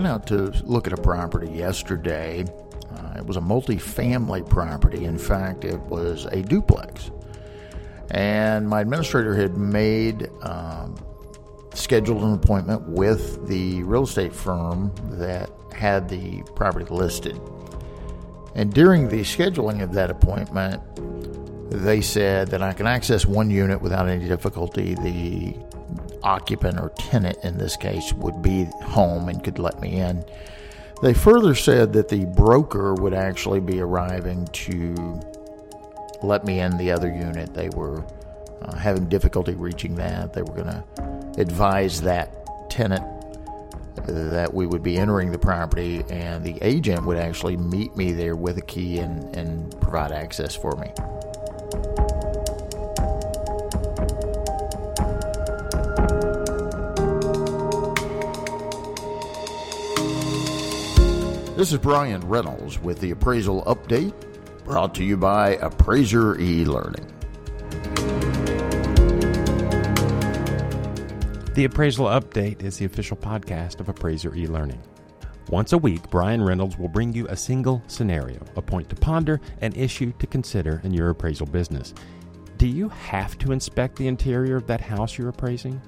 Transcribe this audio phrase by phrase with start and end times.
[0.00, 2.42] went out to look at a property yesterday.
[2.96, 5.04] Uh, it was a multi-family property.
[5.04, 7.10] In fact, it was a duplex.
[8.12, 10.96] And my administrator had made um,
[11.74, 17.38] scheduled an appointment with the real estate firm that had the property listed.
[18.54, 20.80] And during the scheduling of that appointment,
[21.70, 24.94] they said that I can access one unit without any difficulty.
[24.94, 25.56] The
[26.22, 30.24] occupant or tenant in this case would be home and could let me in.
[31.02, 35.20] They further said that the broker would actually be arriving to
[36.22, 37.54] let me in the other unit.
[37.54, 38.04] They were
[38.62, 40.34] uh, having difficulty reaching that.
[40.34, 40.84] They were going to
[41.38, 42.30] advise that
[42.68, 43.04] tenant
[44.06, 48.36] that we would be entering the property, and the agent would actually meet me there
[48.36, 50.90] with a key and, and provide access for me.
[61.60, 64.14] This is Bryan Reynolds with the appraisal update
[64.64, 67.04] brought to you by Appraiser e Learning.
[71.52, 74.78] The Appraisal Update is the official podcast of Appraiser eLearning.
[75.50, 79.38] Once a week, Bryan Reynolds will bring you a single scenario, a point to ponder,
[79.60, 81.92] an issue to consider in your appraisal business.
[82.56, 85.78] Do you have to inspect the interior of that house you're appraising?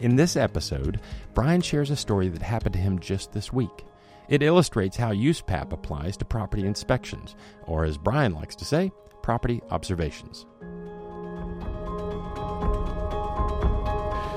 [0.00, 1.00] In this episode,
[1.32, 3.86] Bryan shares a story that happened to him just this week.
[4.28, 7.36] It illustrates how USPAP applies to property inspections,
[7.66, 8.90] or as Bryan likes to say,
[9.22, 10.46] property observations.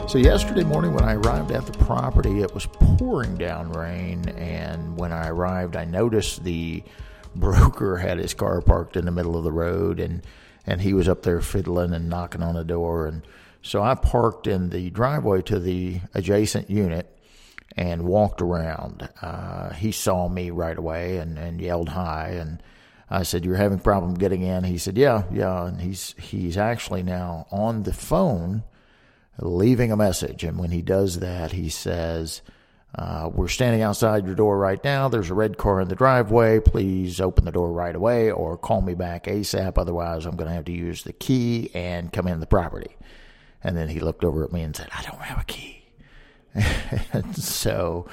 [0.08, 4.30] So, yesterday morning when I arrived at the property, it was pouring down rain.
[4.30, 6.82] And when I arrived, I noticed the
[7.36, 10.26] broker had his car parked in the middle of the road and,
[10.66, 13.08] and he was up there fiddling and knocking on the door.
[13.08, 13.22] And
[13.62, 17.17] so I parked in the driveway to the adjacent unit
[17.76, 19.10] and walked around.
[19.22, 22.30] Uh, he saw me right away and, and yelled hi.
[22.30, 22.62] And
[23.10, 27.04] I said, "You're having problem getting in?" He said, "Yeah, yeah." And he's he's actually
[27.04, 28.64] now on the phone
[29.40, 30.44] leaving a message.
[30.44, 32.42] And when he does that, he says,
[32.96, 35.10] uh, We're standing outside your door right now.
[35.10, 36.60] There's a red car in the driveway.
[36.60, 39.78] Please open the door right away or call me back ASAP.
[39.78, 42.96] Otherwise, I'm going to have to use the key and come in the property.
[43.64, 45.77] And then he looked over at me and said, I don't have a key.
[47.14, 48.08] And so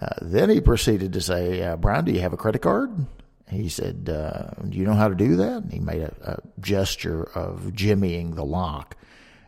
[0.00, 3.06] uh, then he proceeded to say, uh, Bryan, do you have a credit card?
[3.48, 5.62] He said, uh, Do you know how to do that?
[5.62, 8.96] And he made a, a gesture of jimmying the lock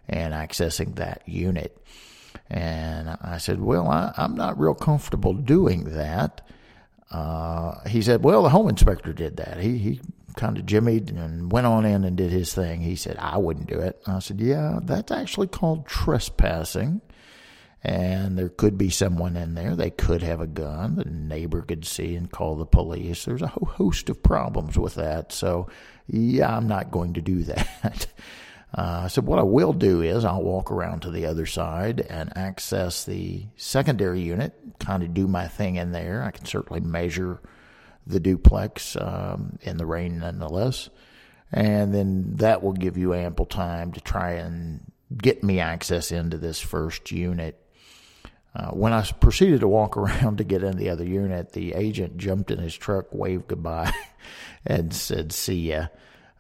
[0.09, 1.77] and accessing that unit.
[2.51, 6.47] And I said, Well, I, am not real comfortable doing that.
[7.11, 9.59] Uh, he said, Well, the home inspector did that.
[9.59, 10.01] He, he
[10.37, 12.83] kind of jimmied and went on in and did his thing.
[12.83, 14.03] He said, I wouldn't do it.
[14.07, 17.01] I said, Yeah, that's actually called trespassing.
[17.85, 19.77] And there could be someone in there.
[19.77, 20.97] They could have a gun.
[20.97, 23.25] The neighbor could see and call the police.
[23.27, 25.33] There's a whole host of problems with that.
[25.33, 25.69] So,
[26.07, 28.07] yeah, I'm not going to do that.
[28.75, 32.37] Uh, so what I will do is I'll walk around to the other side and
[32.37, 36.23] access the secondary unit, kind of do my thing in there.
[36.23, 37.41] I can certainly measure
[38.07, 40.91] the duplex um, in the rain nonetheless.
[41.53, 44.81] And then that will give you ample time to try and
[45.17, 47.64] get me access into this first unit.
[48.55, 52.17] Uh, when I proceeded to walk around to get in the other unit, the agent
[52.17, 53.93] jumped in his truck, waved goodbye,
[54.67, 55.89] and said, See ya.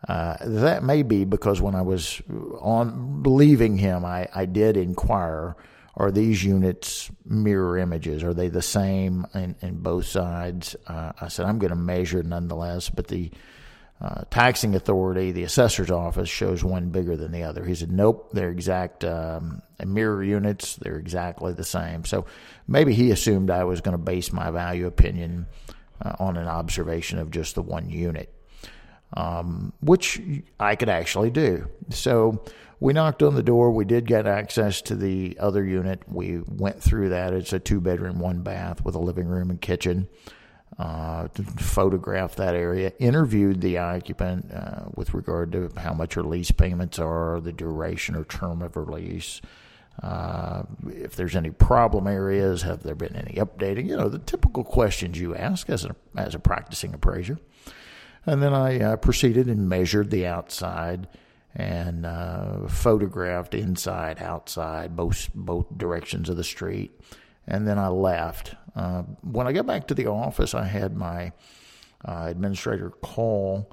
[0.06, 2.20] Uh, that may be because when I was
[2.60, 5.56] on leaving him, I, I did inquire:
[5.96, 8.22] Are these units mirror images?
[8.22, 10.76] Are they the same in, in both sides?
[10.86, 13.30] Uh, I said I'm going to measure nonetheless, but the
[14.00, 17.64] uh, taxing authority, the assessor's office, shows one bigger than the other.
[17.64, 20.76] He said, "Nope, they're exact um, mirror units.
[20.76, 22.26] They're exactly the same." So
[22.66, 25.46] maybe he assumed I was going to base my value opinion
[26.02, 28.34] uh, on an observation of just the one unit
[29.16, 30.20] um, which
[30.58, 31.68] I could actually do.
[31.90, 32.44] So
[32.80, 33.70] we knocked on the door.
[33.70, 36.02] We did get access to the other unit.
[36.08, 37.32] We went through that.
[37.32, 40.08] It's a two bedroom, one bath with a living room and kitchen.
[40.76, 46.50] Uh, photographed that area, interviewed the occupant uh, with regard to how much her lease
[46.50, 49.40] payments are, the duration or term of her lease.
[50.02, 53.86] Uh, if there's any problem areas, have there been any updating?
[53.86, 57.38] You know, the typical questions you ask as a, as a practicing appraiser.
[58.26, 61.06] And then I uh, proceeded and measured the outside
[61.54, 67.00] and uh, photographed inside, outside, both both directions of the street.
[67.46, 68.54] And then I left.
[68.74, 71.32] Uh, when I got back to the office, I had my
[72.04, 73.70] uh, administrator call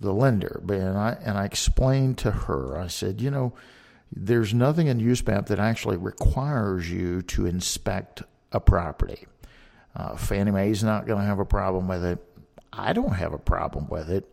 [0.00, 2.76] the lender, and I and I explained to her.
[2.78, 3.54] I said, you know,
[4.14, 8.22] there's nothing in USPAP that actually requires you to inspect
[8.52, 9.26] a property.
[9.96, 12.18] Uh, Fannie Mae's not going to have a problem with it.
[12.72, 14.32] I don't have a problem with it,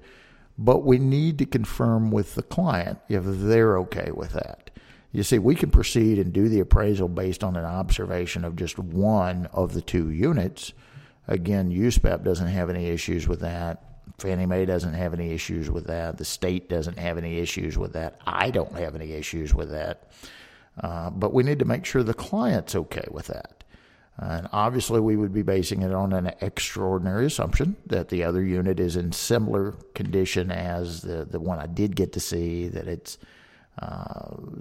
[0.58, 4.71] but we need to confirm with the client if they're okay with that.
[5.12, 8.80] You see, we can proceed and do the appraisal based on an observation of just
[8.80, 10.74] one of the two units.
[11.28, 13.84] Again, USPAP doesn't have any issues with that.
[14.18, 16.18] Fannie Mae doesn't have any issues with that.
[16.18, 18.22] The state doesn't have any issues with that.
[18.26, 20.12] I don't have any issues with that.
[20.80, 23.64] Uh, but we need to make sure the client's okay with that.
[24.18, 28.80] And obviously, we would be basing it on an extraordinary assumption that the other unit
[28.80, 33.18] is in similar condition as the, the one I did get to see, that it's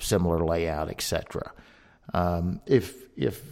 [0.01, 1.53] similar layout, etc.
[2.15, 3.43] Um, if if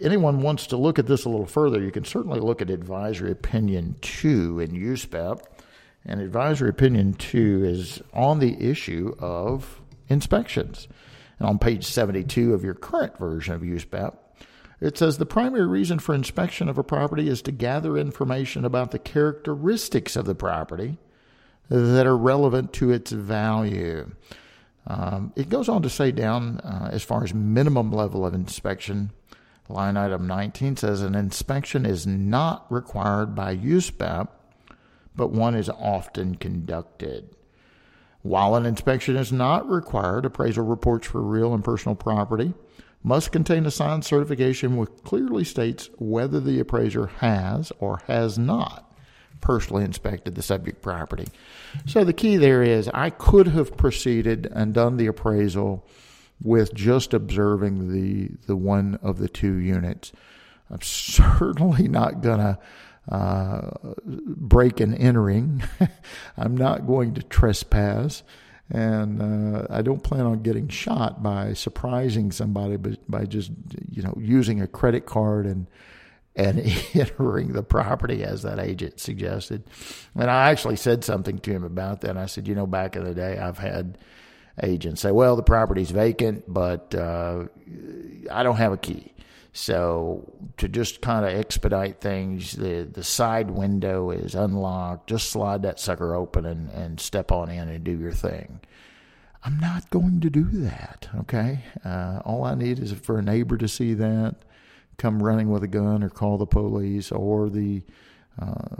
[0.00, 3.30] anyone wants to look at this a little further, you can certainly look at Advisory
[3.30, 5.40] Opinion 2 in USPAP.
[6.04, 10.88] And Advisory Opinion 2 is on the issue of inspections.
[11.38, 14.16] And on page 72 of your current version of USPAP,
[14.80, 18.92] it says the primary reason for inspection of a property is to gather information about
[18.92, 20.98] the characteristics of the property
[21.68, 24.12] that are relevant to its value.
[24.88, 29.12] Um, it goes on to say down uh, as far as minimum level of inspection,
[29.68, 34.28] line item 19 says an inspection is not required by USPAP,
[35.14, 37.36] but one is often conducted.
[38.22, 42.54] While an inspection is not required, appraisal reports for real and personal property
[43.02, 48.87] must contain a signed certification which clearly states whether the appraiser has or has not
[49.40, 51.26] personally inspected the subject property.
[51.86, 55.86] So the key there is I could have proceeded and done the appraisal
[56.42, 60.12] with just observing the the one of the two units.
[60.70, 62.58] I'm certainly not going to
[63.10, 63.70] uh,
[64.04, 65.62] break and entering.
[66.36, 68.22] I'm not going to trespass.
[68.70, 73.50] And uh, I don't plan on getting shot by surprising somebody, but by just
[73.90, 75.66] you know using a credit card and
[76.38, 76.60] and
[76.94, 79.64] entering the property as that agent suggested.
[80.14, 82.16] And I actually said something to him about that.
[82.16, 83.98] I said, you know, back in the day, I've had
[84.62, 87.44] agents say, well, the property's vacant, but uh,
[88.30, 89.12] I don't have a key.
[89.52, 95.08] So to just kind of expedite things, the, the side window is unlocked.
[95.08, 98.60] Just slide that sucker open and, and step on in and do your thing.
[99.42, 101.64] I'm not going to do that, okay?
[101.84, 104.36] Uh, all I need is for a neighbor to see that
[104.98, 107.82] come running with a gun or call the police or the
[108.40, 108.76] uh,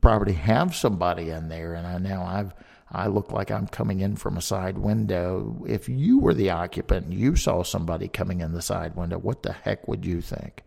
[0.00, 2.54] property have somebody in there and I now I've
[2.90, 5.62] I look like I'm coming in from a side window.
[5.68, 9.42] If you were the occupant and you saw somebody coming in the side window, what
[9.42, 10.62] the heck would you think?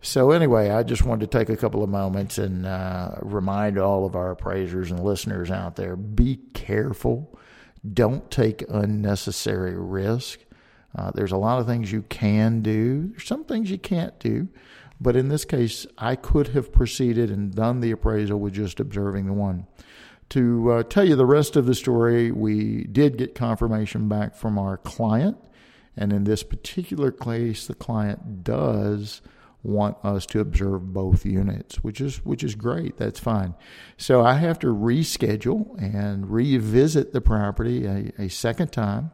[0.00, 4.04] So, anyway, I just wanted to take a couple of moments and uh, remind all
[4.04, 7.36] of our appraisers and listeners out there be careful.
[7.94, 10.40] Don't take unnecessary risk.
[10.96, 14.48] Uh, there's a lot of things you can do, there's some things you can't do.
[15.00, 19.26] But in this case, I could have proceeded and done the appraisal with just observing
[19.26, 19.66] the one.
[20.30, 24.58] To uh, tell you the rest of the story, we did get confirmation back from
[24.58, 25.38] our client.
[25.96, 29.22] And in this particular case, the client does
[29.62, 32.96] want us to observe both units, which is which is great.
[32.96, 33.54] That's fine.
[33.96, 39.10] So I have to reschedule and revisit the property a, a second time.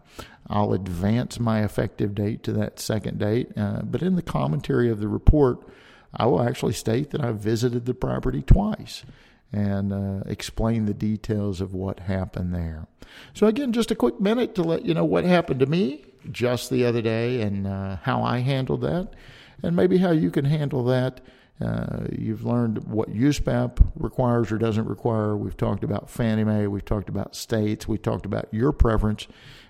[0.46, 3.56] I'll advance my effective date to that second date.
[3.56, 5.67] Uh, but in the commentary of the report,
[6.15, 9.05] I will actually state that I visited the property twice
[9.53, 12.86] and uh, explain the details of what happened there.
[13.32, 16.70] So, again, just a quick minute to let you know what happened to me just
[16.70, 19.15] the other day and uh, how I handled that,
[19.63, 21.20] and maybe how you can handle that.
[21.61, 25.37] Uh, you've learned what USPAP requires or doesn't require.
[25.37, 26.67] We've talked about Fannie Mae.
[26.67, 27.87] We've talked about states.
[27.87, 29.29] We talked about your preference.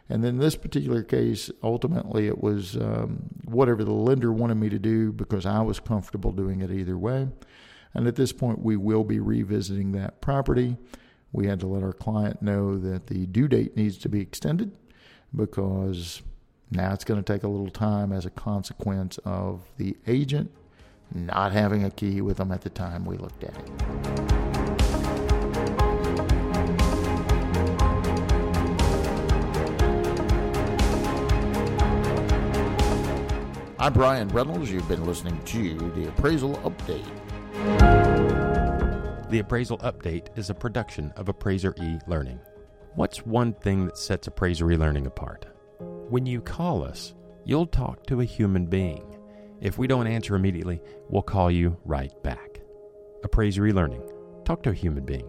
[0.09, 4.79] And in this particular case, ultimately, it was um, whatever the lender wanted me to
[4.79, 7.29] do because I was comfortable doing it either way.
[7.95, 10.77] And at this point, we will be revisiting that property.
[11.33, 14.73] We had to let our client know that the due date needs to be extended
[15.35, 16.23] because
[16.71, 20.51] now it's going to take a little time as a consequence of the agent
[21.13, 23.71] not having a key with them at the time we looked at it.
[33.79, 34.73] I'm Bryan Reynolds.
[34.73, 37.05] You've been listening to the Appraisal Update.
[39.29, 42.41] The Appraisal Update is a production of Appraiser e Learning.
[42.95, 45.54] What's one thing that sets Appraiser e Learning apart?
[46.11, 49.17] When you call us, you'll talk to a human being.
[49.63, 52.61] If we don't answer immediately, we'll call you right back.
[53.23, 54.03] Appraiser e Learning.
[54.45, 55.27] Talk to a human being.